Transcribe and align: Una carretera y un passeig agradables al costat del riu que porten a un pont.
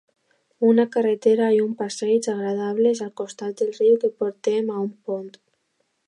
Una 0.67 0.85
carretera 0.93 1.49
y 1.57 1.59
un 1.65 1.75
passeig 1.81 2.29
agradables 2.33 3.01
al 3.07 3.11
costat 3.21 3.61
del 3.61 3.69
riu 3.81 3.99
que 4.05 4.11
porten 4.23 4.73
a 4.77 4.79
un 4.85 4.89
pont. 5.11 5.29